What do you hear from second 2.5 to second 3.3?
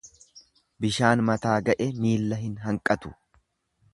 hanqatu.